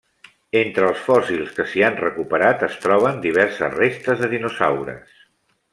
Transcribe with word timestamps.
Entre 0.61 0.87
els 0.91 1.03
fòssils 1.09 1.51
que 1.57 1.65
s'hi 1.73 1.83
han 1.89 1.99
recuperat 1.99 2.65
es 2.69 2.79
troben 2.87 3.23
diverses 3.27 3.79
restes 3.83 4.25
de 4.25 4.35
dinosaures. 4.37 5.17